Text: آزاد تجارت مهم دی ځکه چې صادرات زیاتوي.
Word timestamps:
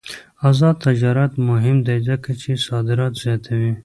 آزاد 0.49 0.75
تجارت 0.85 1.31
مهم 1.49 1.77
دی 1.87 1.97
ځکه 2.07 2.29
چې 2.41 2.51
صادرات 2.67 3.13
زیاتوي. 3.23 3.73